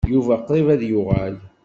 [0.13, 1.35] Yuba qrib ad d-yuɣal.